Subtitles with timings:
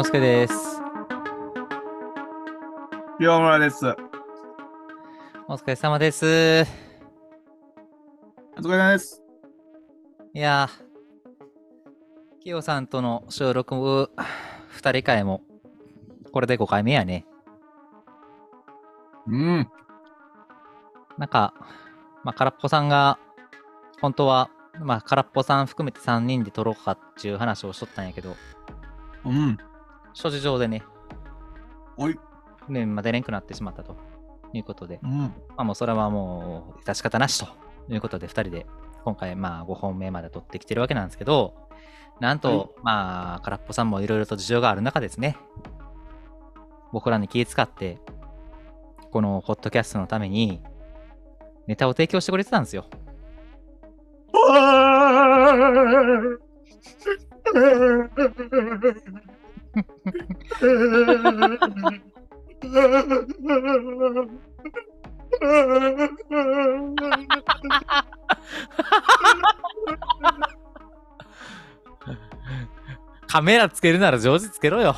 [0.00, 0.54] 之助です。
[3.20, 3.84] 岩村です。
[5.46, 6.64] お疲れ様です。
[8.56, 9.22] お疲れ様です。
[10.32, 14.10] いやー、キヨさんとの収録、
[14.68, 15.42] 二人会も、
[16.32, 17.26] これで5回目やね。
[19.26, 19.68] うん。
[21.18, 21.52] なんか、
[22.24, 23.18] まあ、空っぽさんが、
[24.00, 24.48] 本当は、
[24.78, 28.34] まあ、空っぽさん含めて3人で撮ろうかっていう話をしとったんやけど、
[29.26, 29.58] うん。
[30.12, 30.82] 諸事情でね、
[31.96, 32.18] おい。
[32.68, 33.96] ね、まあ、出れんくなってしまったと。
[34.52, 35.18] いうことで、うん。
[35.18, 37.46] まあ、もうそれはもう、致し方なしと。
[37.92, 38.66] いうことで、2人で
[39.04, 41.54] 今回、まあ、5本目まで撮ってきてるわけなんですけど、
[42.20, 42.68] なんと、はい。
[42.82, 45.36] まあ、空っぽさんもいろいろと事情がある中ですね、
[46.92, 47.98] 僕らに気遣って、
[49.10, 50.60] このポッドキャストのために、
[51.66, 52.86] ネタを提供してくれてたんですよ。
[73.26, 74.96] カメラつけるなら上手つけろよ。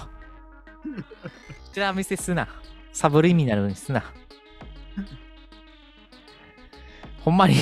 [1.73, 2.49] ちら見せすな。
[2.93, 4.03] サブリミナルにすな。
[7.25, 7.59] ほんまに、い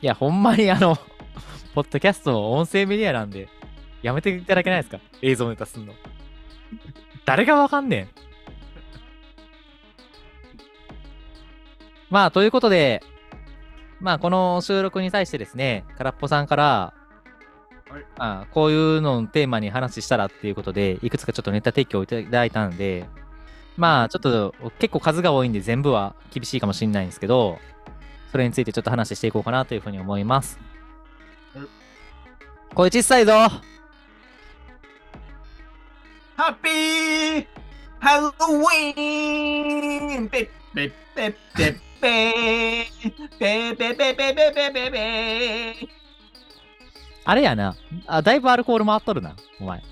[0.00, 0.96] や、ほんまにあの、
[1.74, 3.48] ポッドキャストの音声メディアなんで、
[4.02, 5.00] やめていただけないですか？
[5.20, 5.92] 映像ネタすんの。
[7.26, 8.08] 誰がわかんねん。
[12.08, 13.02] まあ、ということで、
[14.00, 16.94] まあ、この収録に対してですね、空っぽさんから、
[17.90, 23.08] はいまあ、こういうのをテーマに話したらっていうことで、いくつかちょっとネタ提供いただいたんで、
[23.76, 27.58] まあ、ちょっと結構数が多いんで全部は厳しいかもしれないんですけど、
[28.30, 30.58] それについてちょっと話していこうかなというふうに思います
[31.54, 31.66] はい。
[32.74, 33.32] 声小さいぞ
[36.36, 37.46] ハッピー
[37.98, 45.88] ハロウィーンペッペッペッペッペーペーペーペーペーペーペーペーペー
[47.24, 47.74] あれやな。
[48.06, 49.82] あ、だいぶアルコール回っとるな、お前。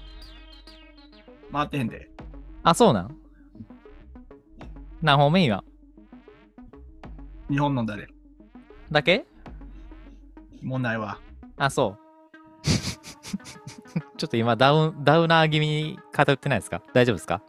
[1.51, 2.11] 回ってへんで。
[2.63, 3.17] あ、そうなん
[5.01, 5.65] 何本目今
[7.49, 8.07] 日本飲んだで。
[8.93, 9.25] だけ
[10.63, 11.19] 問題は。
[11.57, 12.05] あ、そう。
[14.17, 16.83] ちょっと今ダウン、ダウナー気味に偏ってないですか？
[16.93, 17.43] 大丈夫ですか？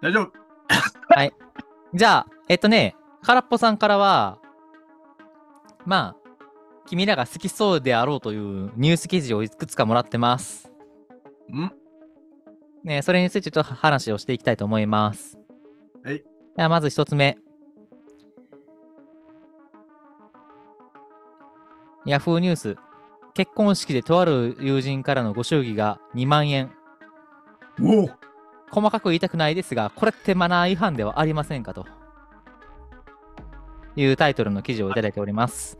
[0.00, 0.32] 大丈夫
[1.94, 4.38] じゃあ、えっとね、空っぽさんからは、
[5.84, 6.22] まあ、
[6.86, 10.72] 君らが好きそうであろうというニュース記事をいくつかもらってます。
[11.52, 11.70] ん？
[12.82, 15.38] ね、それについてちょっと話をしていきたいと思います。
[16.02, 16.24] はい。
[16.56, 17.38] ではまず一つ目。
[22.06, 22.76] ヤフーニュース。
[23.34, 26.72] 結婚式でとある友人からのご祝儀が2万円。
[27.80, 28.10] おお
[28.70, 31.86] 細かく言いたくないですが、これってマナー違反ではありませんかと
[33.96, 35.78] いうタイトルの記事をいただいております。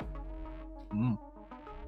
[0.93, 1.19] うん。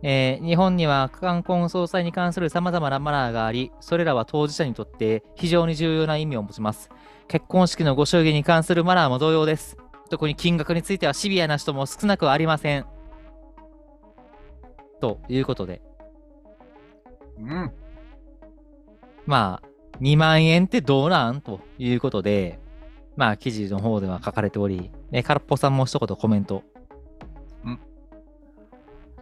[0.02, 6.90] えー日本には冠婚葬祭に関する様々なマナーがあり、それらは当事者にとって非常に重要な意味を持ちます。
[7.28, 9.78] 結婚式のご祝儀に関するマナーも同様です。
[10.10, 12.86] 特に金額についてはシビアな人も少なくありません。
[15.04, 15.82] ということで、
[17.38, 17.70] うん。
[19.26, 19.68] まあ、
[20.00, 21.42] 2万円ってどうなん？
[21.42, 22.58] ということで、
[23.14, 26.62] まあ、記事の方では書かれており、え空っぽさんも一言コメント。
[27.66, 27.78] ん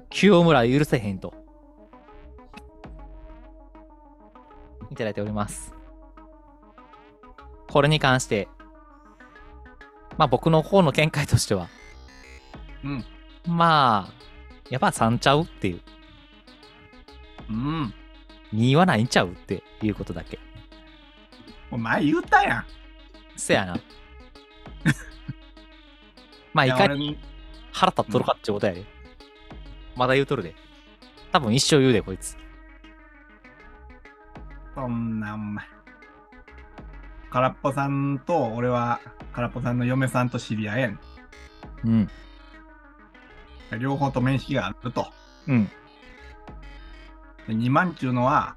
[0.09, 1.35] 清村許せへんと。
[4.93, 5.75] いただいております。
[7.69, 8.47] これに関して、
[10.17, 11.67] まあ僕の方の見解としては、
[12.85, 13.05] うん。
[13.49, 14.23] まあ、
[14.71, 15.81] やっぱ3ちゃうっていう、
[17.51, 17.95] うん。
[18.55, 20.39] 2はないんちゃうっていうことだけ。
[21.71, 22.65] お前言ったやん。
[23.37, 23.77] せやな。
[26.53, 27.19] まあ、いやかに俺
[27.73, 28.85] 腹立っとるかってことやで。
[29.97, 30.55] まだ言うとるで。
[31.33, 32.37] 多分一生言うで、こいつ。
[34.75, 35.65] そんなお前。
[37.31, 39.01] 空っぽさんと俺は
[39.33, 40.99] 空っぽさんの嫁さんと知り合えん。
[41.85, 42.11] うん。
[43.79, 45.07] 両方と面識があると。
[45.47, 45.65] うん。
[47.47, 48.57] で2万っていうのは、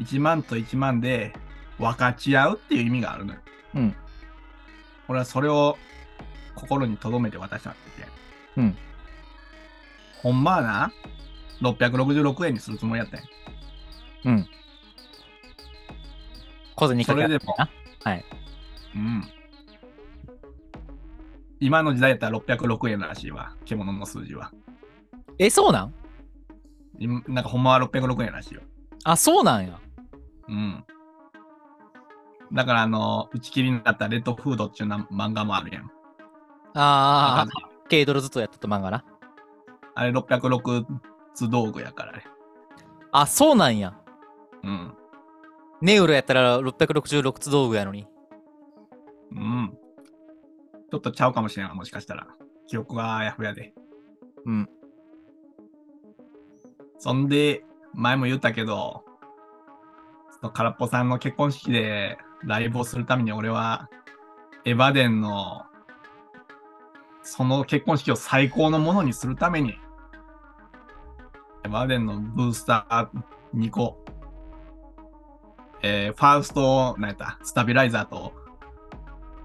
[0.00, 1.32] 1万と1万で
[1.78, 3.40] 分かち合うっていう意味があるのよ。
[3.74, 3.96] うん。
[5.08, 5.76] 俺はそれを
[6.54, 7.80] 心に留めて渡したって。
[8.56, 8.76] うん。
[10.22, 10.92] ほんまはな、
[11.60, 13.26] 666円にするつもりやったんや。
[14.24, 14.48] うん。
[16.76, 17.68] 小銭かけそれでもな。
[18.04, 18.24] はい。
[18.94, 19.24] うん。
[21.60, 23.54] 今の時代やったら606円らしいわ。
[23.64, 24.52] 獣の数字は。
[25.38, 25.94] え、そうなん？
[26.98, 28.62] 今なんかほんまは606円らしいよ。
[29.04, 29.78] あ、そうなんや。
[30.48, 30.84] うん。
[32.52, 35.84] だからあの、打ち切りになったレッドフードっていうな漫画もあるやん。
[36.74, 37.46] ああ、
[37.88, 39.04] 軽泥ずっとやってた漫画な。
[39.94, 40.84] あれ606
[41.34, 42.24] つ道具やからね。
[43.12, 43.96] あ、そうなんや。
[44.62, 44.94] うん。
[45.80, 48.06] ネウロやったら666つ道具やのに。
[49.32, 49.76] うん。
[50.94, 52.28] ちょっとちゃうかもしれんわ、もしかしたら。
[52.68, 53.74] 記憶があやふやで。
[54.46, 54.68] うん。
[57.00, 57.64] そんで、
[57.94, 59.04] 前も言ったけど、
[60.30, 63.90] その空っぽさんの結婚式でライブをするために俺は、
[64.64, 65.62] エヴァデンの、
[67.22, 69.74] その結婚式を最高のものにするために、
[71.64, 73.08] エヴァデンのブースター
[73.56, 73.98] 2個、
[75.82, 78.32] えーファースト、なんやった、スタビライザーと、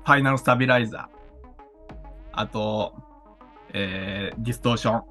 [0.06, 1.19] ファイナルスタビライザー、
[2.40, 2.94] あと、
[3.74, 5.04] えーディストーション、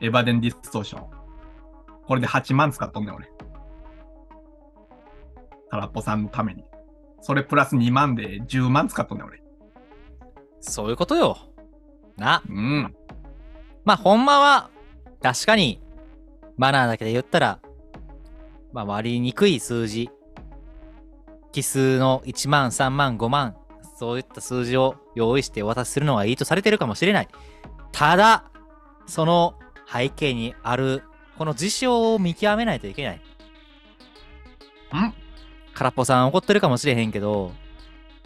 [0.00, 1.10] エヴァデンディストーション。
[2.06, 3.28] これで8万使っとんねん、俺。
[5.70, 6.64] 空っぽさんのために。
[7.20, 9.42] それプラス2万で10万使っとんねん、俺。
[10.60, 11.36] そういうことよ。
[12.16, 12.44] な。
[12.48, 12.94] うん。
[13.84, 14.70] まあ、ほんまは、
[15.20, 15.82] 確かに、
[16.56, 17.58] マナーだけで言ったら、
[18.72, 20.10] まあ、割りにくい数字。
[21.50, 23.56] 奇数の1万、3万、5万、
[24.02, 27.28] そういった数字を用意してお渡しするのがいいとされてるかもしれない。
[27.92, 28.50] ただ、
[29.06, 29.54] その
[29.86, 31.04] 背景にある、
[31.38, 33.18] この事象を見極めないといけない。
[33.18, 33.20] ん？
[35.72, 37.52] 空っぽさん怒ってるかもしれへんけど、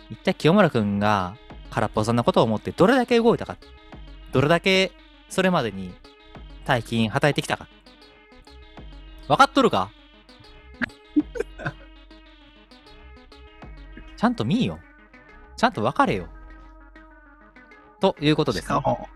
[0.09, 1.37] 一体清村くんが
[1.69, 3.59] 空っぽさんのことを思ってどれだけ動いたか。
[4.33, 4.93] どれだけ
[5.29, 5.95] それまでに
[6.65, 7.69] 大金はたいてきたか。
[9.29, 9.91] 分かっとるか？
[14.17, 14.79] ちゃんと見いよ。
[15.57, 16.29] ちゃんと分かれよ。
[18.01, 18.65] ということです。
[18.65, 19.09] しかも、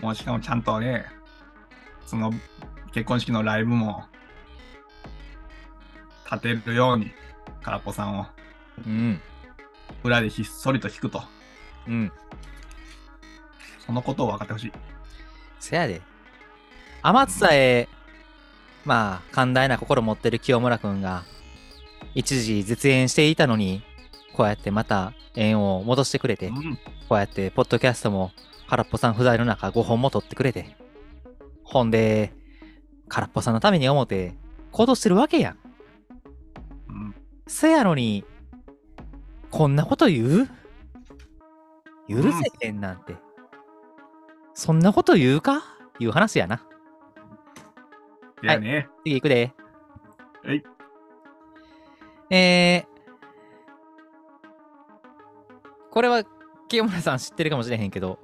[0.00, 1.06] もうしかもちゃんとね、
[2.06, 2.32] その
[2.92, 4.04] 結婚式のライブも
[6.30, 7.10] 立てるように、
[7.62, 8.26] 空っぽさんを
[8.86, 9.20] うん。
[10.04, 11.22] 裏でひっそりと弾くと。
[11.88, 12.12] うん。
[13.84, 14.72] そのことを分かってほしい。
[15.60, 16.02] せやで。
[17.02, 17.88] 天津さえ、
[18.84, 21.24] まあ、寛大な心持ってる清村くんが、
[22.14, 23.82] 一時絶縁していたのに、
[24.36, 26.76] こうやってまた縁を戻してくれて、うん。
[27.08, 28.32] こうやってポッドキャストも
[28.68, 30.76] 空っぽさん不在の中5本も撮ってくれて、
[31.64, 32.34] ほんで、
[33.08, 34.34] 空っぽさんのために思って
[34.72, 35.58] 行動してるわけやん。
[36.88, 37.14] うん
[37.46, 38.24] せやのに、
[39.50, 40.48] こんなこと言う？
[42.08, 43.16] 許せへんなんて。
[44.52, 45.62] そんなこと言うか？
[45.98, 46.62] いう話やな。
[48.42, 48.88] いやね。
[49.04, 49.54] 次行くで。
[50.44, 50.62] はい。
[52.30, 52.95] えー、
[55.96, 56.24] これは
[56.68, 58.18] 清村さん知ってるかもしれへんけど、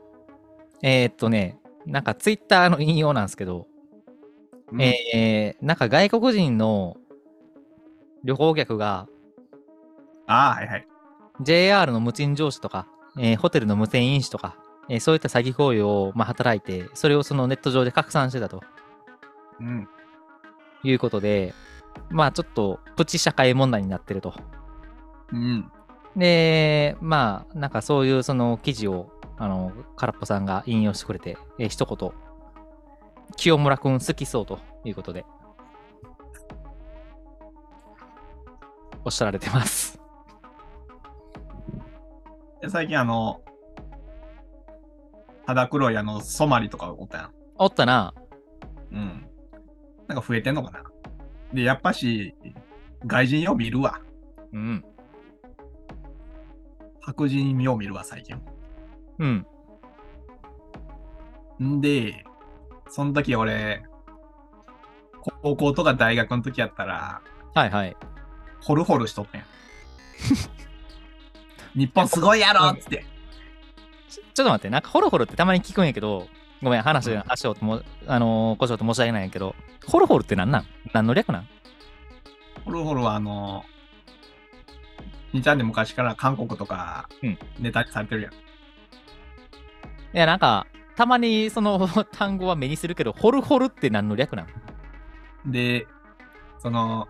[0.82, 3.66] えー、っとね、なんかツイッターの引用なんですけど、
[4.70, 6.98] うんえー、なんか外国人の
[8.24, 9.08] 旅行客が
[10.26, 10.86] ああ、はいはい。
[11.40, 12.86] JR の無賃乗車とか、
[13.18, 14.58] えーホテルの無銭飲酒とか、
[14.90, 18.60] えーそういった詐欺行為を、まあ、働いて、それをそのネット上で拡散してたと
[19.60, 19.88] うん。
[20.84, 21.54] いうことで、
[22.10, 24.34] まあちょっとプチ社会問題になってると。
[25.32, 25.72] うん。
[26.16, 32.10] で、まあなんかそういうその記事を、あの、空っぽさんが引用してくれて、えー一言、
[33.36, 35.24] 清村くん好きそうということで、
[39.04, 40.00] おっしゃられてます。
[42.60, 43.40] で最近あの、
[45.46, 47.30] 肌黒いあの、ソマリとかおったやん。
[47.56, 48.14] おったな。
[48.92, 49.26] うん。
[50.06, 50.84] なんか増えてんのかな。
[51.52, 52.34] で、やっぱし、
[53.04, 54.00] 外人よう見るわ。
[54.52, 54.84] うん。
[57.02, 58.40] 白人よう見るわ、最近。
[59.18, 59.46] うん。
[61.62, 62.24] んで、
[62.88, 63.82] その時俺、
[65.42, 67.20] 高校とか大学の時やったら、
[67.54, 67.96] はいはい。
[68.60, 69.48] ホルホルしとったんやん。
[71.78, 73.04] 日本すごいやろっつって。
[74.08, 76.28] ちょちょっと待って、なんかホロホロってたまに聞くんやけど、
[76.62, 79.54] ごめん、話、うん足をとも、あのー、こしょうと申し訳ないんやけど、
[79.86, 80.66] ホロホルってなんなん？
[80.92, 81.48] 何の略なん？
[82.64, 83.64] ホルホルはあの、
[85.32, 88.32] 兄ちゃんで昔から韓国とかうんネタにされてるやん。
[88.32, 88.36] い
[90.12, 94.46] や、なんか、たまにその 単語は目にするけど、ホルホルって何の略なん？
[95.50, 95.86] で、
[96.58, 97.08] その、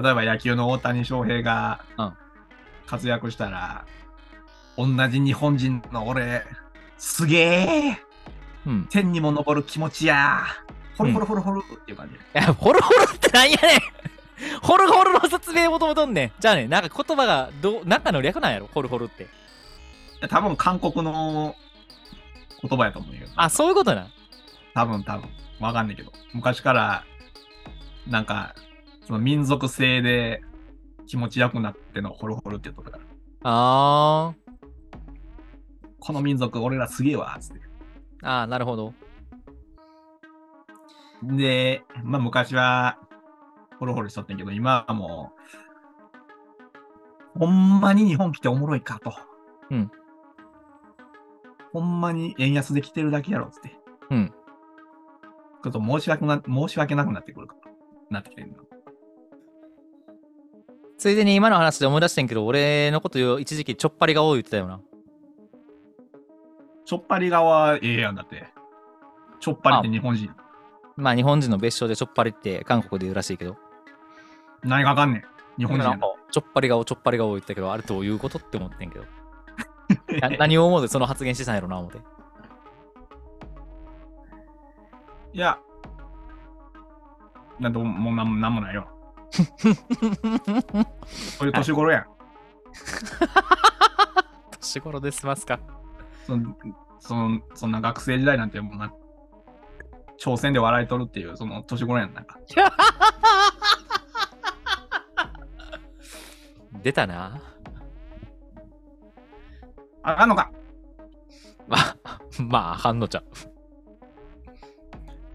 [0.00, 2.12] 例えば野球の大谷翔平がうん
[2.86, 3.84] 活躍したら、
[4.76, 6.44] 同じ日本人の俺、
[6.96, 7.36] すげ
[7.90, 8.02] え
[8.66, 8.86] うん。
[8.90, 10.42] 天にも昇る気持ちや
[10.96, 12.14] ホルホルホルホルっていう感じ。
[12.14, 13.80] いや、ホルホルってなんやねん
[14.62, 16.32] ホルホルの説明求めとんねん。
[16.38, 18.68] じゃあね、なんか言葉がどう、中の略なんやろ？
[18.72, 19.26] ホルホルって。
[20.28, 21.54] 多分韓国の
[22.62, 23.26] 言葉やと思うよ。
[23.36, 24.08] あ、そういうことな。
[24.74, 25.28] 多分多分。
[25.60, 26.12] わかんないけど。
[26.34, 27.04] 昔から、
[28.06, 28.54] なんか、
[29.06, 30.42] その民族性で
[31.06, 33.04] 気持ちよくなってのホルホルって言うとったから。
[33.44, 34.34] あ
[36.00, 37.60] この民族俺らすげえわ、つって。
[37.60, 37.62] ー。
[38.22, 38.94] あー、なるほど。
[41.22, 42.98] で、まあ昔は
[43.78, 45.32] ホルホルしとったけど、今はも
[47.36, 49.14] う、ほんまに日本来ておもろいかと。
[49.70, 49.90] うん。
[51.72, 53.78] ほんまに円安で来てるだけやろ、つって。
[54.10, 54.32] うん。
[55.62, 57.70] ちょっと申し訳な、申し訳なくなってくるから、
[58.10, 58.54] なってきてるの。
[60.96, 64.80] ついでに今の話で思い出してんけど、俺のこと言う一時期ちょっぱりが多い言ってたよな。
[66.84, 68.48] ちょっぱり側ええやんだって。
[69.38, 70.30] ちょっぱりって日本人。
[70.96, 73.56] まあ日本人の別称でちょっぱりって韓国で言うらしいけど。
[74.62, 75.24] 何がわかんねん。
[75.58, 79.04] 日本人やなんかちょっぱり顔ちょっぱり顔言ったけど、あれどういうことって思ってんけど。
[80.20, 81.98] な何を思うでその発言してたんやろな、思って。
[85.32, 85.58] いや。
[87.58, 88.88] なんともうなんなんもないよ。
[91.08, 92.06] そういう年頃やん。
[94.60, 95.60] 年頃で済ますか。
[96.26, 96.56] その
[96.98, 98.92] そのそんな学生時代なんてもうな、
[100.18, 102.14] 挑戦で笑いとるっていう、その年頃やん。
[102.14, 102.38] なんか。
[106.82, 107.40] 出たな。
[110.02, 110.50] あかんのか
[111.68, 111.96] まあ、
[112.38, 113.24] まあ、反応ちゃう。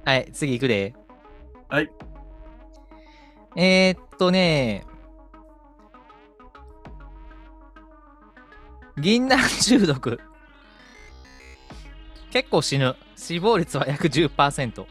[0.06, 0.94] はい、次行くで。
[1.70, 1.92] はい。
[3.56, 4.86] えー、っとね、
[8.98, 10.20] 銀杏中毒。
[12.32, 12.96] 結構死ぬ。
[13.16, 14.86] 死亡率は約10%。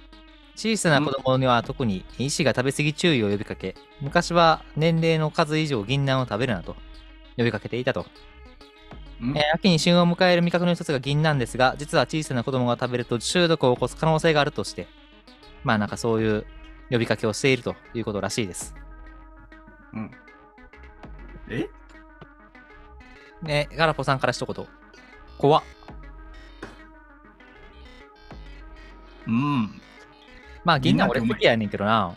[0.54, 6.76] 小さな子供には特に医師が食べ過ぎ注意を呼びかけ、昔は年齢の数以上銀杏を食べるなと
[7.36, 8.06] 呼びかけていたと。
[9.20, 9.36] ん？
[9.36, 14.86] えー秋に旬を迎える味覚の一つが銀杏ですが、実は小さな子供が食べると中毒を起こす可能性があるとして、
[15.64, 16.46] まあなんかそういう
[16.90, 18.74] 呼びかけをしているということらしいです。
[19.94, 20.10] うん。
[21.48, 21.68] え？
[23.42, 24.66] ね、ガラポさんから一言。
[25.38, 25.62] 怖っ。
[29.26, 29.80] うん。
[30.64, 32.14] まあ銀杏俺好きやねんけどな。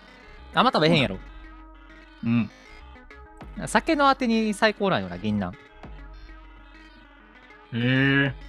[0.54, 1.18] あんま食べへんやろ。
[2.24, 2.50] うん。
[3.68, 5.54] 酒のあてに最高なんよな、銀杏。
[7.74, 8.46] へえ。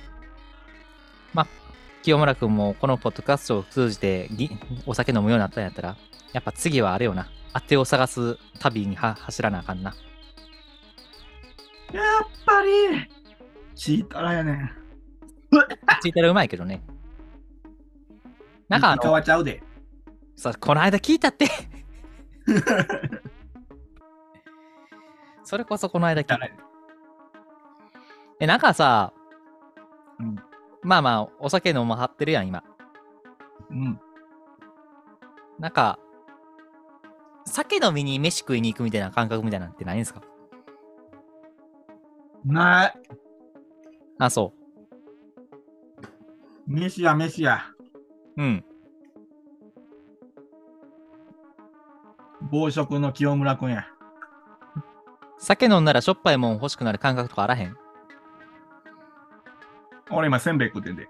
[2.06, 4.48] 清村君もこのポッドキャストを通じてぎ
[4.86, 5.96] お酒飲むようになったんやったら、
[6.32, 7.28] やっぱ次はあれよな。
[7.52, 9.92] あてを探す旅には走らなあかんな。
[11.92, 13.08] やっぱり、
[13.74, 14.70] チータラやねん。
[16.00, 16.80] ついたらうまいけどね。
[18.68, 19.60] なんかあの、変わっちゃうで。
[20.36, 21.46] さ、この間聞いたって。
[25.42, 26.38] それこそこの間聞いた。
[28.40, 29.12] え、なんかさ、
[30.18, 30.36] うん
[30.82, 32.62] まあまあ、お酒飲まはってるやん、今。
[33.70, 34.00] うん。
[35.58, 35.98] なんか、
[37.44, 40.20] 酒飲みに飯食いに行くみたいな感覚みたいなんてないんですか？
[42.44, 42.94] ない。
[44.18, 44.52] あ、そ
[46.66, 47.62] 飯や飯や。
[48.36, 48.42] う。
[48.42, 48.64] うん。
[52.50, 53.86] 暴食の清村くんや。
[55.38, 57.76] 酒飲んだらしょっぱいもん欲しくなる感覚とかあらへん？
[60.10, 61.08] 俺今せんべい食ってんで。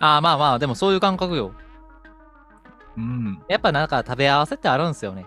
[0.00, 1.52] ああ、まあまあ、でもそういう感覚よ。
[2.96, 3.42] うん。
[3.48, 5.26] やっぱなんか食べ合わせってあるんすよね。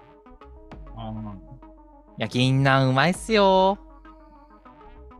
[0.97, 1.13] あ
[2.17, 3.77] いや、銀杏うまいっすよ。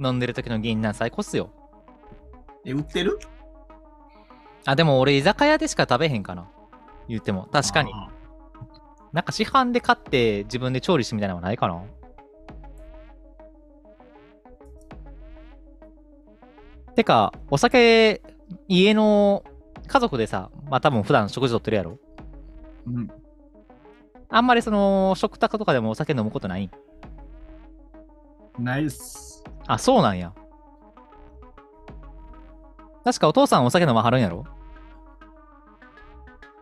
[0.03, 1.51] 飲んでる時の銀杏最高っすよ。
[2.65, 3.19] え、売ってる？
[4.65, 6.49] あ、でも俺居酒屋でしか食べへんかな。
[7.07, 7.47] 言っても。
[7.51, 7.91] 確かに。
[7.93, 8.09] あ
[9.13, 11.83] なんか市販で買って自分で調理してみたいなのはないかな？
[16.95, 18.21] てか、お酒、
[18.67, 19.43] 家の
[19.87, 21.99] 家族でさ、まあ多分普段食事とってるやろ？
[22.87, 23.11] ーうん。
[24.29, 26.71] あんまりその、食卓とかでもお酒飲むことない？
[28.57, 29.43] ナイス。
[29.67, 30.33] あ、そうなんや。
[33.03, 34.45] 確かお父さんお酒飲まはるんやろ？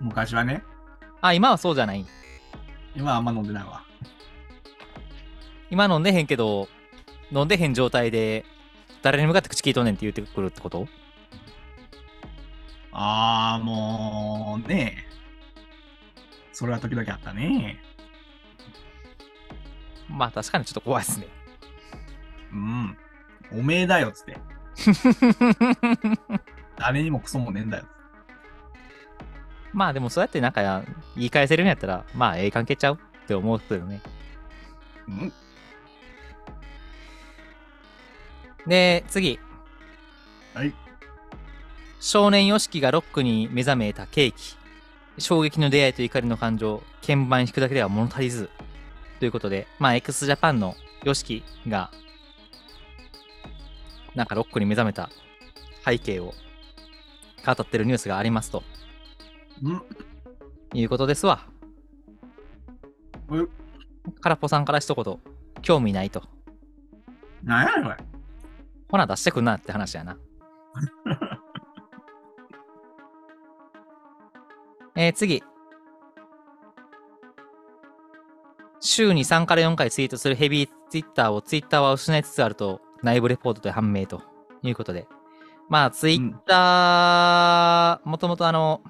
[0.02, 0.64] 昔はね。
[1.22, 2.06] あ、今はそうじゃない。
[2.96, 3.84] 今はあんま飲んでないわ。
[5.70, 6.68] 今飲んでへんけど、
[7.32, 8.46] 飲んでへん状態で、
[9.02, 10.88] 誰に向かって口聞いとんねんって言ってくるってこと？
[12.92, 15.08] ああ、もうね。
[16.52, 17.80] それは時々あったね。
[20.10, 21.28] まあ確かにちょっと怖いっすね。
[22.52, 22.98] うん。
[23.54, 24.38] おめえだよっつって。
[26.78, 27.86] 誰にもクソもねえんだよ。
[29.74, 30.84] まあでもそうやってなんか
[31.16, 34.02] 言い返せるんやったら、まあええ関係ちゃうって思うけどね。
[35.08, 35.34] うん。
[38.68, 39.40] で、次。
[40.54, 40.74] はい。
[42.00, 44.58] 少年ヨシキがロックに目覚めたケーキ。
[45.18, 46.84] 衝撃の出会いと怒りの感情。
[47.02, 48.50] 鍵盤弾くだけでは物足りず。
[49.20, 51.92] ということで、まあ、x ジャパンの YOSHIKI が、
[54.16, 55.10] なんかロックに目覚めた
[55.86, 56.34] 背景を
[57.46, 58.81] 語ってるニュースがありますとうん。
[60.74, 61.46] いうことですわ。
[63.30, 63.50] う
[64.22, 65.20] 空っぽさんから一言、
[65.62, 66.24] 興味ないと。
[67.44, 67.98] なんやねん、これ。
[68.90, 70.18] ほな出してくんなって話やな。
[74.96, 75.44] えー、次。
[78.82, 84.22] 週に3から4回ツイートするヘビーツイッターをツイッターは失いつつあると内部レポートで判明と
[84.64, 85.08] いうことで。
[85.70, 88.82] まあツイッター、もともとあの、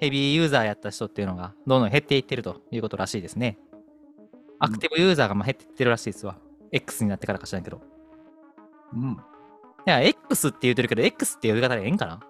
[0.00, 3.58] ヘビーユーザーやった人っていうのがどんどん減っていってるということらしいですね。
[4.58, 6.36] アクティブユーザーがまあ減っていってるらしいですわ。
[6.72, 7.80] X になってからか知らんけど。
[8.94, 9.12] うん。
[9.12, 9.16] い
[9.84, 12.20] や、X って言ってるけど、X って呼び方でええんかな？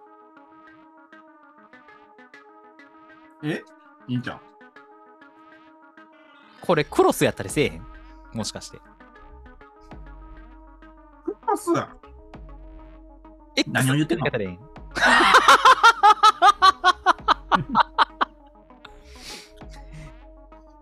[3.42, 3.62] え？
[4.08, 4.40] いいんちゃう？
[6.60, 7.86] これクロスやったりせえへん？
[8.32, 8.78] もしかして。
[11.24, 11.70] クロス
[13.56, 14.26] X 何を言ってんの？
[14.26, 14.30] 呼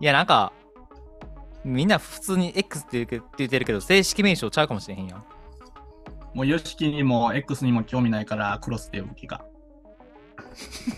[0.00, 0.52] いや、なんか、
[1.64, 5.24] みんな普通に X って言ってるけど、正式名称ちゃうかもしれへんやん。
[6.34, 9.44] もう、ヨシキにも X にも興味ないから、クロスって呼ぶ気か。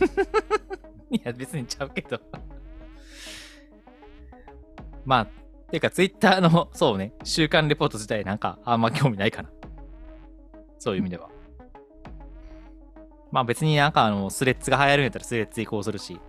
[1.10, 2.20] いや、別にちゃうけど。
[5.04, 5.26] まあ、
[5.70, 9.50] ていうか、ツイッターの、そうね、週刊レポート自体なんか、あんま興味ないかな。
[10.78, 11.30] そういう意味では。
[13.30, 16.20] まあ別になんかあの、スレッズが流行るんやったらスレッズ移行するし。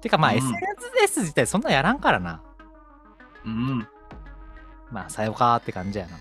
[0.00, 2.42] てかまあ、うん SNS 自体そんなやらんからな。
[3.44, 3.88] うん。
[4.90, 6.18] まあ、さよかーって感じやな。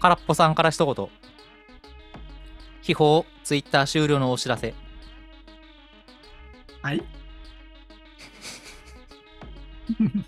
[0.00, 1.08] 空っぽさんから一言。
[2.80, 4.74] 秘宝、ツイッター終了のお知らせ。
[6.82, 7.02] はい。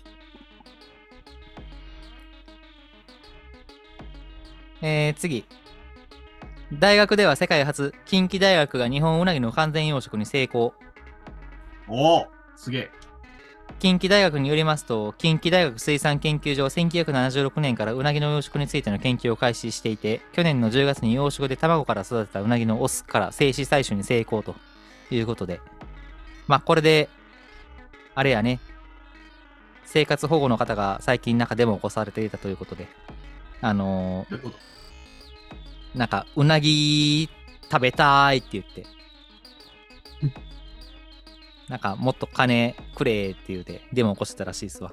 [4.81, 5.45] えー、次。
[6.79, 10.73] 大学では世界初、近畿大学が日本ウナギの完全養殖に成功。
[11.87, 12.91] おおすげえ。
[13.79, 24.55] 近畿大学によりますと、近畿大学水産研究所は1976年からウナギの養殖についての研究を開始していて、去年の10月に養殖で卵から育てたウナギのオスから精子採取に成功と
[25.11, 25.61] いうことで、
[26.47, 27.07] まあこれで、
[28.15, 28.59] あれやね、
[29.85, 32.89] 生活保護の方が最近なんかデモを起こされていたということで、
[33.61, 34.75] あのー
[35.95, 37.29] なんか、うなぎ
[37.71, 38.85] 食べたいって言って、
[41.69, 44.91] なんか、もっと金くれって言うて、デモ起こしてたらしいですわ。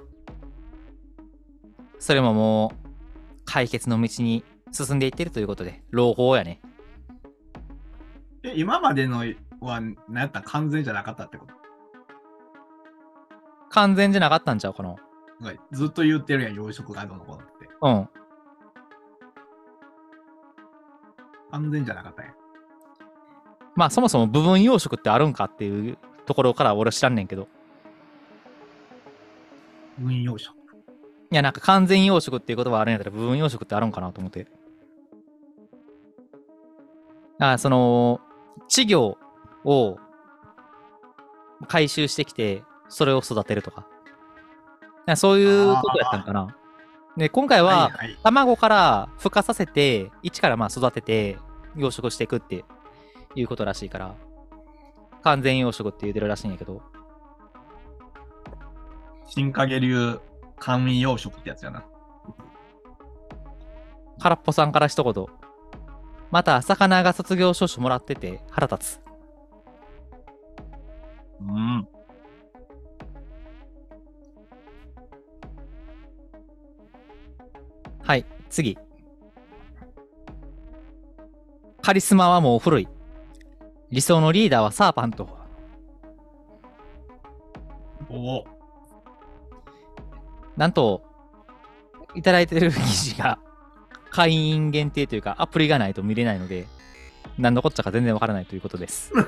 [1.98, 2.88] それももう、
[3.44, 6.60] 解決の道に進んでいってるということで、朗報やね。
[8.44, 9.24] え、今までの
[9.60, 11.54] は、なんやったら完全じゃなかったってこと？
[13.70, 14.94] 完全じゃなかったんちゃうかな。
[15.72, 17.68] ずっと言ってるやん、養殖がどうのこうのって。
[17.82, 18.21] うん。
[21.52, 22.32] 完全じゃなかったんや。
[23.74, 27.48] まあ、そもそも部分養殖ってあるんかっていうところから俺は知らんねんけど。
[30.02, 30.50] 運養殖。
[31.30, 34.46] いや、なんか完全養殖っていう言葉あるんやったら部分養殖ってあるんかなと思って。
[37.38, 38.20] あその、
[38.68, 39.18] 稚魚
[39.64, 39.98] を
[41.68, 43.86] 回収してきて、それを育てるとか。
[45.16, 46.56] そういうことやったんかな。
[47.16, 47.90] で、今回は、
[48.22, 51.38] 卵から孵化させて、一からまあ育てて
[51.76, 52.64] 養殖していくって
[53.34, 54.14] いうことらしいから、
[55.22, 56.80] 完全養殖って言うてるらしいんやけど、
[59.26, 60.20] 新影流
[60.58, 61.84] 甘味養殖ってやつやな。
[64.18, 65.26] 空っぽさんから一言。
[66.30, 69.00] また、魚が卒業証書もらってて腹立つ。
[71.40, 71.88] うん。
[78.04, 78.76] はい、次。
[81.80, 82.88] カリスマはもう古い。
[83.90, 85.28] 理想のリーダーはサーパント。
[88.08, 88.46] おお。
[90.56, 91.02] なんと、
[92.14, 93.38] いただいてる記事が
[94.10, 96.66] 会員限定というかアプリがないと見れないので、
[97.38, 99.12] 何のこっちゃか全然わからないということです。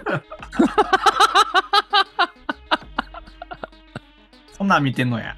[4.52, 5.36] そんなん見てんのや。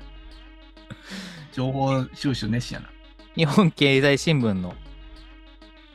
[1.52, 2.95] 情報収集熱心やな。
[3.36, 4.74] 日本経済新聞の、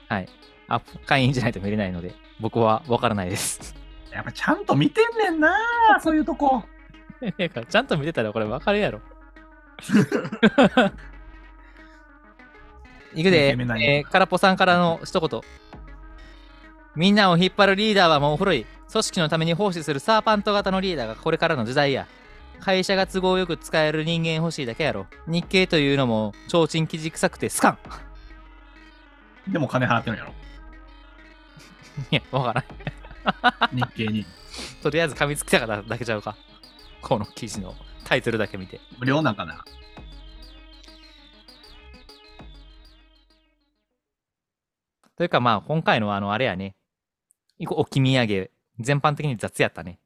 [0.08, 0.30] はい、
[0.68, 3.76] アプ会員じゃないと見れないので、僕はわからないです。
[4.12, 5.58] やっぱちゃんと見てんねんな
[6.04, 6.64] そういうとこ。
[7.70, 9.02] ちゃんと見てたらこれわかるやろ。
[13.14, 15.42] いくで、えー、空っぽさんからの一言。
[16.96, 18.66] みんなを引っ張るリーダーはもう古い。
[18.92, 22.08] 組織のために奉仕するサーパント型のリーダーがこれからの時代や。
[22.62, 25.08] 会社が都合よく使える人間欲しいだけやろ。
[25.28, 27.78] 日経というのも、提灯記事臭くてスカン
[29.52, 30.34] でも金払ってるんやろ。
[32.12, 33.78] いや、わからん。
[33.78, 34.26] 日経に。
[34.84, 36.38] とりあえず噛みつきたかっただけちゃうか。
[37.02, 38.80] この記事のタイトルだけ見て。
[39.00, 39.66] 無料なんかな。
[45.18, 46.76] というかまあ、今回のあの、あれやね。
[47.58, 50.00] 一個置き土産、全般的に雑やったね。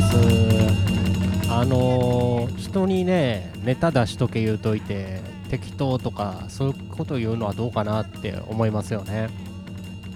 [0.00, 1.50] です。
[1.50, 9.28] あの人にね、ネタ出しとけ言うといて、適当とか、そういうこと言うのはどうかなって思いますよね。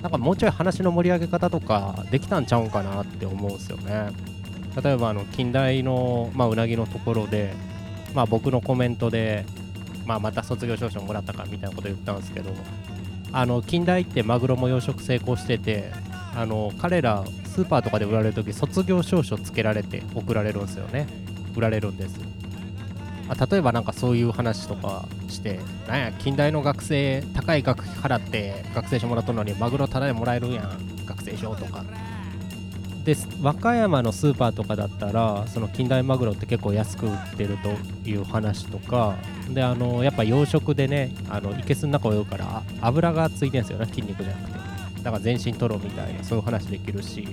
[0.00, 4.10] なんかもうちょい話の盛り上げ方とかできたんちゃうんかなって思うんですよね。
[4.82, 7.52] 例えば、あの、近代の、まあ、うなぎのところで、
[8.14, 9.44] まあ、僕のコメントで、
[10.06, 12.50] まあ、また卒業証書もらったかみたいなこと言ったんですけど、
[13.32, 15.90] あの、近代ってマグロも養殖成功してて、
[16.36, 21.06] あの彼らスーパーとかで売られるとき卒業証書つけられて送られるんですよね。
[21.56, 22.18] 売られるんです。
[23.28, 31.84] あ例えばなんかそういう話とかしてなんや近代の学生高い学費払って学生証もらったのにマグロタダでもらえるんやん学生証とか。
[33.04, 39.16] で和歌山のスーパーとかだったらその近代マグロって結構安く売ってるという話とか
[39.50, 44.73] であのやっぱ養殖でねあのいけすの中を泳ぐから油がついてるんですよね筋肉じゃなくて。
[45.04, 47.28] だから全身取ろうみたいなそういう話できるし。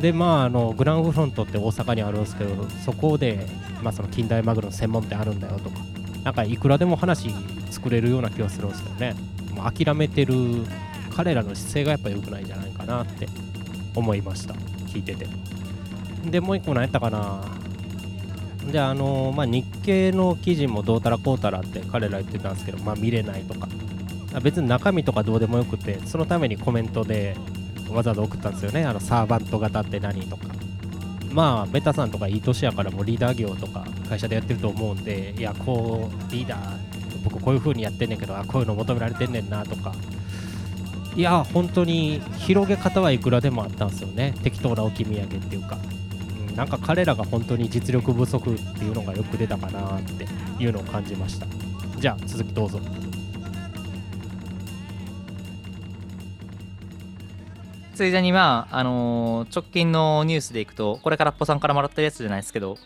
[0.00, 3.46] でまああのグランフロントって大阪にあるんですけどそこで、
[3.82, 5.80] まあ、その近代マグロの専門店あるんだよとか。
[6.22, 7.30] なんかいくらでも話
[7.70, 9.14] 作れるような気がするんですよね。
[9.54, 10.34] もう諦めてる
[11.14, 13.28] 彼らの姿勢がやっぱ良くないんじゃないかなって
[13.94, 14.54] 思いました。
[14.88, 15.26] 聞いてて。
[16.30, 17.42] でもう一個何やったかな。
[18.70, 23.68] であのまあ日経の記事もどうたらこうたらって彼ら言ってたんですけどまあ見れないとか。
[24.40, 27.36] 別に中身とかどうでもよくてそのためにコメントで
[27.90, 28.84] わざわざ送ったんですよね。
[28.84, 30.44] あのサーバント型って何とか。
[31.32, 36.58] まあベタさんとかいい年やからもうリーダー業とか会社でやってると思うんでいやこうリーダー
[37.22, 39.94] 僕こういう風にやってんねんけどあこういうの求められてんねんなとか。
[41.14, 44.34] いや本当に広げ方はいくらでもあったんですよね。
[44.42, 45.78] 適当な置き土産っていうか、
[46.48, 50.26] うん、なんか彼らが本当に実力不足っていうのがよく出たかなって
[50.62, 51.46] いうのを感じました。
[51.98, 52.80] じゃあ続きどうぞ。
[57.96, 62.76] ついでにまあ、あのー直近のニュースでいくと、これからっぽさんからもらったやつじゃないですけど、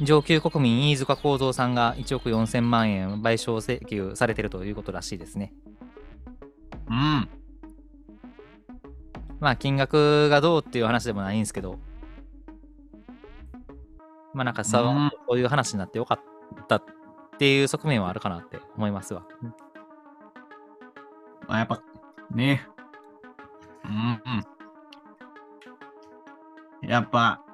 [0.00, 5.52] 上級国民飯塚幸三さんが1億4000万円賠償請求されてるということらしいですね。
[6.88, 7.28] うん。
[9.40, 11.80] まあ、金額がどうっていう話でもないんですけど、
[14.34, 16.84] まあなんかさ、うんそういう話になってよかったっ
[17.40, 19.26] ていう側面はあるかなって思いますわ。
[21.48, 21.82] まあ、やっぱ、
[22.30, 22.68] ね。
[23.84, 24.22] うん
[26.82, 26.88] うん。
[26.88, 27.44] やっぱ、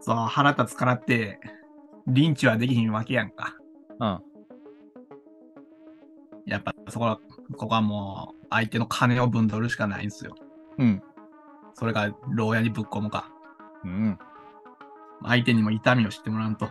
[0.00, 1.40] そう、腹立つからって、
[2.06, 3.56] リンチはできひんわけやんか。
[3.98, 4.20] うん。
[6.46, 7.20] やっぱ、そこは、
[7.56, 10.34] ここはもう、相手の金を分取るしかないんですよ。
[10.78, 11.02] うん。
[11.74, 13.30] それが、牢屋にぶっ込むか。
[13.84, 14.18] うん。
[15.22, 16.68] 相手にも痛みを知ってもらうと。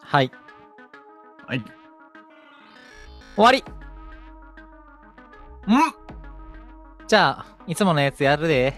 [0.00, 0.30] はい。
[1.46, 1.64] はい。
[3.34, 3.91] 終わりうん
[7.06, 8.74] じゃあ、いつものやつやるで。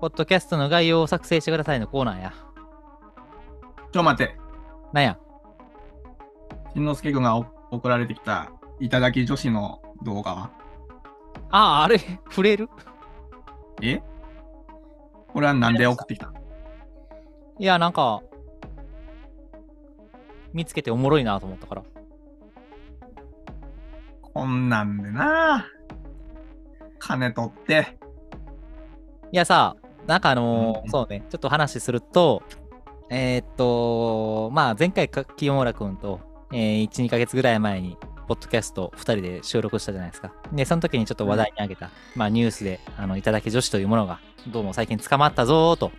[0.00, 2.34] ポッドキャストの概要を作成してくださいのコーナーや。
[3.92, 4.36] ちょ、待って。
[4.92, 5.18] なんや？
[6.74, 10.50] しんのすけくんがお送られてきた、いただき女子の動画は？
[11.50, 12.68] ああ、あれ、触れる？
[13.80, 14.02] え？
[15.32, 16.32] これはなんで送ってきた？
[17.58, 18.20] いや、なんか、
[20.52, 21.82] 見つけておもろいなと思ったから。
[24.20, 25.66] こんなんでな
[26.98, 27.98] 金取って。
[29.32, 29.76] いやさ、
[30.06, 32.42] なんかあのーうんそうね、ちょっと話すると、
[33.10, 36.20] えーっと、まあ前回か清村くんと、
[36.52, 40.32] えー、1、2ヶ月ぐらい前に、ポッドキャスト2人で収録したじゃないですか。
[40.52, 45.92] で、その時にちょっと話題に挙げた、まあニュースで、あの、いただき女子というものが、どうも最近捕まったぞーと。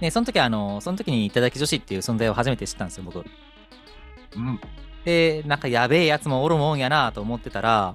[0.00, 3.18] で、その時はあの、その時にいただき女子っていう存在を初めて知ったんですよ、僕。
[3.18, 4.60] うん。
[5.04, 7.94] で、なんかやべえやつもおるもんやなと思ってたら、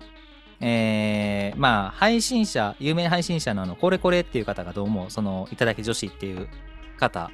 [0.61, 6.47] えー、まあ、配信者、有名配信者のあの、これこれっていう方がどうも、その、いただき女子っていう
[6.97, 7.29] 方、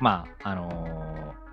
[0.00, 1.46] まあ、あのー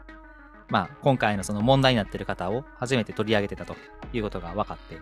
[0.69, 3.75] まあ、今回のその問題になってる方を初めて取り上げてたと
[4.11, 4.97] いうことが分かって、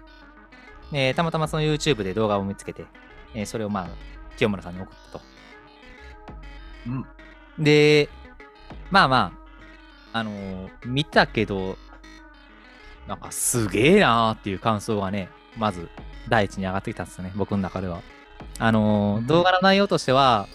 [0.92, 2.86] でたまたまその YouTube で動画を見つけて、
[3.34, 3.90] えーそれをまあ、
[4.38, 5.26] 清村さんに送ったと。
[6.88, 7.06] うん。
[7.64, 8.10] で、
[8.90, 9.34] まあま
[10.14, 11.78] あ、あのー見たけど、
[13.08, 15.90] なんかすげえなーっていう感想がね、まず
[16.30, 18.02] 第一に上がってきたんですよね、僕の中では。
[18.60, 20.48] あのー動画の内容としては、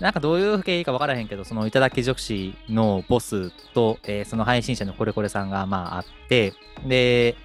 [0.00, 6.54] なんかどういう経緯か分からへんけど、その頂き女子のボスと、えーその配信者のコレコレさんがまああって、
[6.86, 7.36] で、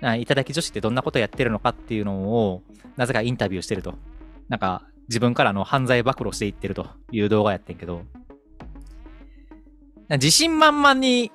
[0.00, 2.62] な頂き女子ってどんなことやってるのかっていうのを、
[2.96, 3.94] なぜかインタビューしてると。
[4.48, 8.02] なんか自分からの犯罪暴露していってるという動画やってんけど、
[10.10, 11.32] 自信満々に、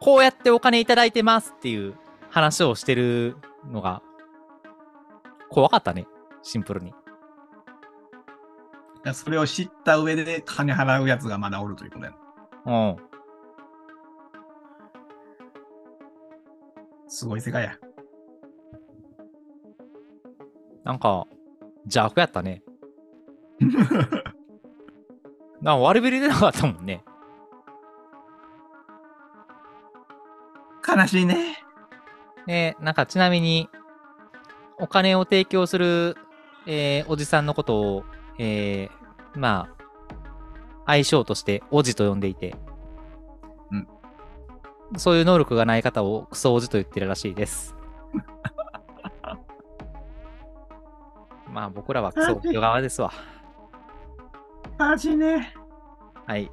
[0.00, 1.94] こうやってお金いただいてますっていう
[2.30, 3.36] 話をしてる
[3.70, 4.02] のが、
[5.50, 6.06] 怖かったね。
[6.42, 6.92] シンプルに。
[9.12, 12.12] それを知った上で金払うやつがまだおるということや
[12.66, 12.90] な。
[12.90, 12.96] うん。
[17.08, 17.78] すごい世界や。
[20.84, 21.26] なんか、
[21.84, 22.62] 邪悪やったね。
[25.60, 27.04] なんか悪びれでなかったもんね。
[30.86, 31.58] 悲しいね。
[32.46, 33.68] で、なんかちなみに、
[34.80, 36.16] お金を提供する、
[36.66, 38.04] えーおじさんのことを、
[38.38, 39.68] えーま
[40.86, 42.54] あ、愛称として、おじと呼んでいて、
[43.70, 43.88] うん
[44.96, 47.74] そういう能力がない方をクソおじと言ってるらしいです。
[51.50, 53.12] まあ、僕らはクソおじ側ですわ。
[54.78, 55.54] 悲しいね。
[56.26, 56.50] はい。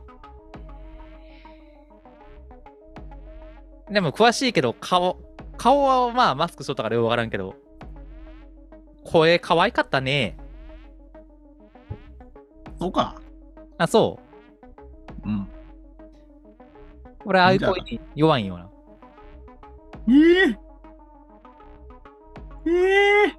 [3.90, 5.18] でも詳しいけど、顔、
[5.58, 7.56] 顔はまあマスクしとったからよくわからんけど、
[9.06, 10.36] 声可愛かったね。
[12.78, 13.16] そうか。
[13.78, 14.20] あ、そ
[15.24, 15.30] う。
[15.30, 15.48] うん。
[17.24, 18.70] 俺、ああいう声に弱いんよな。
[20.08, 20.58] ええ
[22.68, 23.36] ええ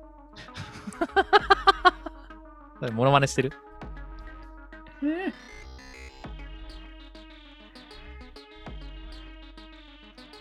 [2.81, 3.53] それモノマネしてる？
[5.05, 5.33] ええ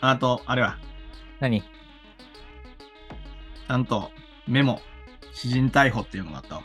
[0.02, 0.78] あと、あれは、
[1.40, 1.62] 何？
[1.62, 4.12] ちゃんと
[4.48, 4.80] メモ、
[5.36, 6.64] 詩人逮捕っていうのがあったわ。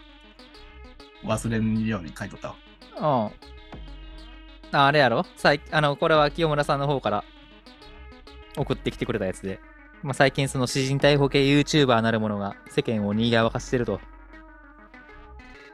[1.24, 2.56] 忘れんように書いとったわ。
[2.96, 4.76] うん。
[4.78, 5.26] ああれやろ？
[5.36, 7.24] 最あの、これは清村さんの方から
[8.56, 9.60] 送ってきてくれたやつで。
[10.02, 14.00] まあ、最近その詩人逮捕系 YouTuber なるものが世間を賑わかしてると。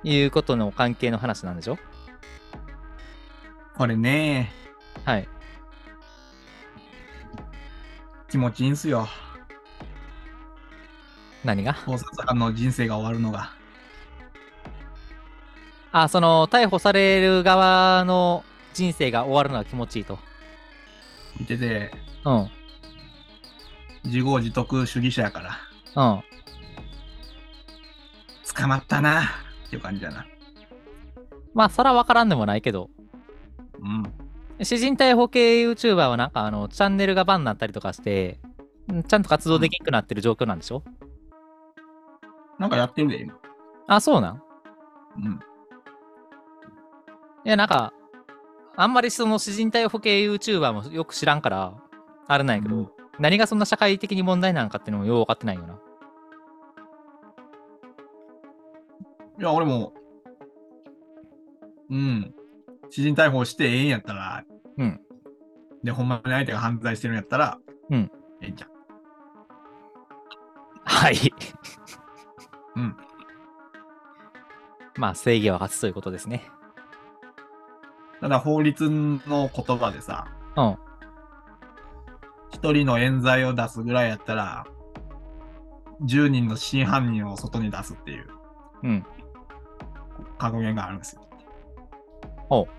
[0.03, 1.79] いうことの関係の話なんでしょ？
[3.77, 4.53] これね、
[5.05, 5.29] はい。
[8.29, 9.07] 気持ちいいんすよ。
[11.47, 11.75] 何が？
[11.87, 13.53] 盗撮犯の人生が終わるのが。
[15.93, 20.19] あ、その、逮捕される側の人生が終わるのが気持ちいいと。
[21.41, 21.91] 見てて、
[22.25, 22.51] うん。
[24.05, 25.59] 自業自得主義者やから、
[25.95, 26.23] うん。
[28.55, 29.27] 捕まったなっ
[29.71, 30.27] ていう感じだな。
[31.55, 32.91] まあ、そらわからんでもないけど、
[33.81, 34.65] うん。
[34.65, 38.39] 詩人逮捕系 YouTuber はなんかあの、チャンネルがバンになったりとかして、
[38.93, 40.83] んちゃんと活動できなくなってる状況なんでしょ、
[42.59, 43.39] なんかやってるで、今。
[43.87, 44.43] あ、そうなん？
[45.17, 45.41] うん。
[47.45, 47.93] いや、なんか、
[48.77, 51.75] あんまりその詩人逮捕系 YouTuber もよく知らんから、
[52.27, 55.81] あれなんやけど、うん何がそんな社会的に問題なのかっていうのもよう分かってないよな。
[59.39, 59.95] いや、俺も、
[61.89, 62.35] うん。
[62.91, 64.45] 知人逮捕してええんやったら、
[64.77, 65.01] うん。
[65.83, 68.11] で、ほんまに相手が犯罪してるんやったら、うん。
[68.43, 68.71] ええんじゃん。
[70.85, 71.17] はい。
[72.77, 72.97] うん。
[74.97, 76.45] まあ、正義は勝つということですね。
[78.21, 80.77] ただ法律の言葉でさ、うん。
[82.51, 84.67] 一人の冤罪を出すぐらいやったら、
[86.05, 88.27] 10人の真犯人を外に出すっていう
[88.83, 89.07] うん。
[90.39, 91.23] 格言があるんですよ。
[92.49, 92.73] ほう。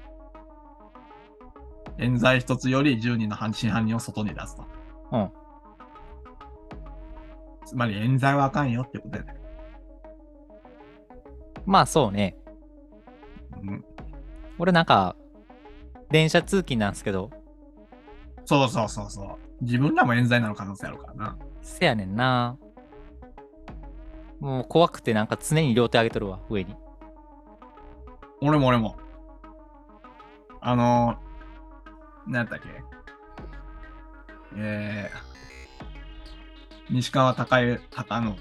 [1.99, 4.65] 冤罪一つより10人の真犯人を外に出すと。
[5.11, 5.31] うん。
[7.65, 9.36] つまり冤罪はあかんよってことやね。
[11.67, 12.35] まあ、そうね。
[13.61, 13.85] うん。
[14.57, 15.15] 俺なんか、
[16.09, 17.29] 電車通勤なんですけど、
[18.45, 19.37] そうそうそうそう。
[19.61, 21.37] 自分らも冤罪なの可能性あるからな。
[21.61, 22.57] せやねんな。
[24.39, 26.73] もう怖くてなんか常に両手上げとるわ、上に。
[28.39, 28.95] 俺も俺も。
[30.61, 32.69] あのー、何やったっけ？
[34.55, 38.35] えー、西川隆之、高野、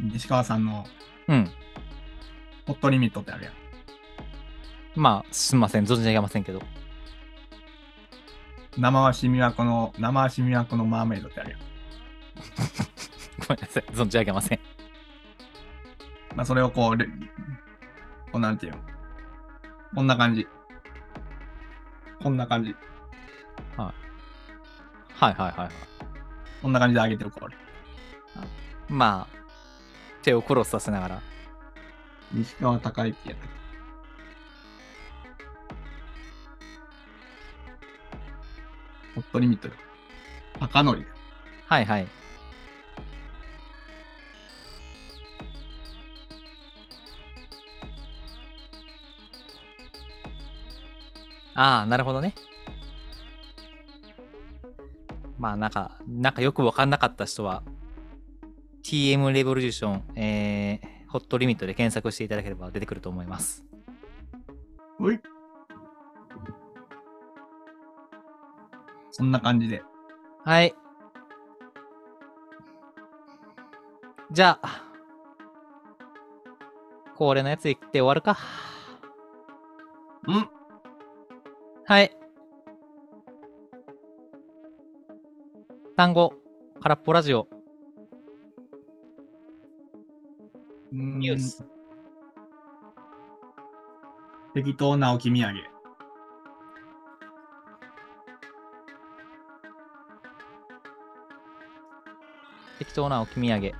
[0.00, 0.84] 西川さんの
[1.26, 1.50] うん。
[2.68, 3.54] ホットリミットってあるやん。
[4.94, 5.84] まあ、すんません。
[5.84, 6.60] 存じ上げませんけど。
[8.76, 11.60] 生足美和子の、生足美和子のマーメイドってあるやん。
[13.48, 13.84] ごめんなさい。
[13.84, 14.60] 存じ上げません。
[16.36, 17.12] まあ、それをこう、レこ
[18.34, 18.78] うなんていうの？
[19.94, 20.46] こんな感じ。
[22.22, 22.76] こんな感じ。
[23.78, 23.94] はい
[25.14, 25.70] はいはいはい。
[26.60, 27.56] こんな感じで上げてるこれ。
[28.90, 29.36] まあ、
[30.20, 31.27] 手をクロスさせながら。
[32.32, 33.58] 西川貴之やったっけ
[39.14, 39.74] ホットリミットよ。
[40.60, 41.04] 高則。
[41.66, 42.08] はいはい。
[51.54, 52.34] ああ、なるほどね。
[55.38, 57.64] まあ、なんか、なんかよくわかんなかった人は、
[58.84, 63.64] TM レボリューション、えー、ホットリミットで検索していただければ出てくると思います。
[65.00, 65.20] うい。
[69.10, 69.82] そんな感じで。
[70.44, 70.74] はい。
[74.30, 74.84] じゃあ、
[77.16, 78.38] 恒例のやつ言って終わるか。
[80.26, 80.48] うん。
[81.86, 82.14] はい。
[85.96, 86.34] 単語、
[86.80, 87.48] 空っぽラジオ、
[91.28, 91.62] ニュース。
[94.54, 95.62] 適当な置き土産。
[102.78, 103.72] 適当な置き土産。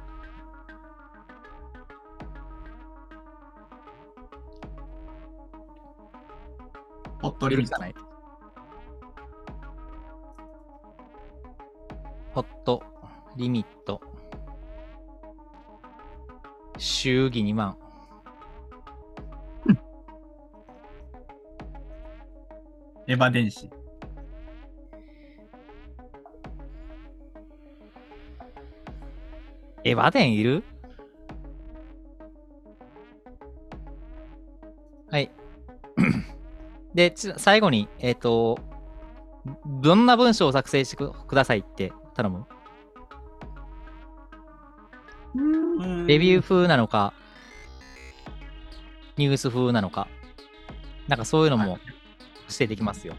[7.22, 7.68] ホットリミット。
[7.70, 7.94] じゃない。
[12.34, 12.82] ホット、
[13.36, 14.07] リミット。
[16.78, 17.76] 祝儀2万。
[23.06, 23.70] エヴァ電子。
[29.84, 30.62] エヴァデンいる？
[35.10, 35.30] はい。
[36.94, 38.58] で、ち最後に、えっ、と、
[39.80, 42.44] どんな文章を作成してくくださいって頼む
[46.08, 47.12] レビュー風なのか、
[49.18, 50.08] ニュース風なのか、
[51.06, 51.78] なんかそういうのも
[52.46, 53.14] 指定できますよ。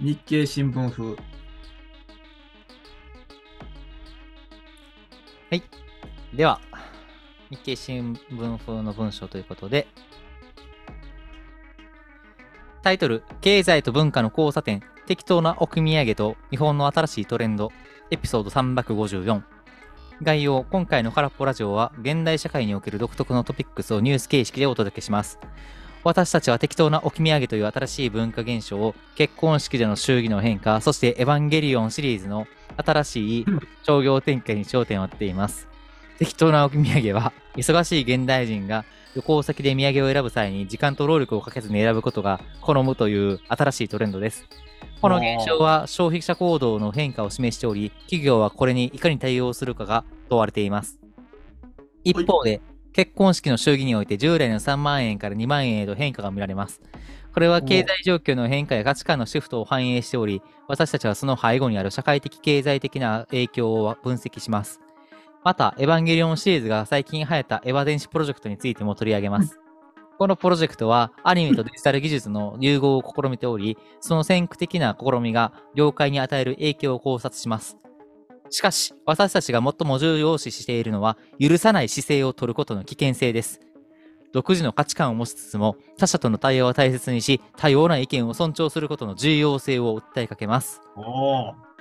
[0.00, 1.16] 日経新聞風。
[6.34, 6.60] では、
[7.50, 9.86] 日経新聞風の文章ということで、
[12.82, 17.70] タイトル、経済と文化の交差点、適当な置き土産と日本の新しいトレンド、
[18.10, 19.42] エピソード354。
[20.20, 25.38] 概要、今回の空っぽラジオは、現代社会における独特のトピックスをニュース形式でお届けします。
[26.02, 32.48] 私たちは適当な置き土産という新しい文化現象を、結婚式での祝儀の変化、そしてエヴァンゲリオンシリーズの
[32.84, 33.46] 新しい
[33.86, 35.68] 商業展開に焦点を当てています。
[36.18, 44.48] 適当な置き土産は、忙しい現代人が旅行先で土産を選ぶ際に時間と労力をかけずに選ぶことが好むという新しいトレンドです。
[45.00, 51.00] この現象は消費者行動の変化を示しており、企業はこれにいかに対応するかが問われています。
[52.04, 52.60] 一方で、
[52.92, 56.82] 結婚式の祝儀において従来の3万円から2万円へと変化が見られます。
[57.32, 64.80] これは経済状況の変化や価値観のシフトを反映しており、私たちはその背後にある社会的経済的な影響を分析します。
[65.42, 69.58] また、エヴァンゲリオンシリーズが最近流行ったエヴァ電子プロジェクトについても取り上げます。
[70.20, 77.78] このプロジェクトはアニメとデジタル技術の融合を試みており、その先駆的な試みが業界に与える影響を考察します。
[78.50, 83.60] しかし、私たちが最も重要視しているのは、許さない姿勢を取ることの危険性です。
[84.34, 90.82] 独自の価値観を持ちつつも、他者との対話を大切にし、多様な意見を尊重することの重要性を訴えかけます。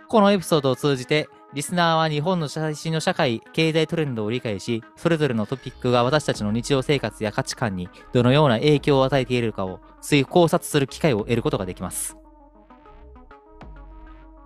[0.07, 12.17] このエピソードを通じて、リスナーは日本の最新の社会、経済トレンドを理解し、それぞれのトピックが私たちの日常生活や価値観にどのような影響を与えているかを推考察する機会を得ることができます。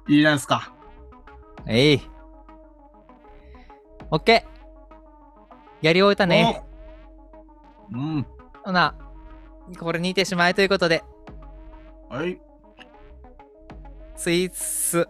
[0.08, 0.74] いいじゃないですか。
[1.68, 2.01] えい。
[4.10, 5.86] オッケー。
[5.86, 6.64] やり終えたね。
[7.93, 7.97] お。
[7.97, 8.26] うん。
[8.64, 8.95] ほな、
[9.78, 11.04] これにてしまいということで、
[12.10, 12.39] はい。
[14.16, 15.10] スイーツ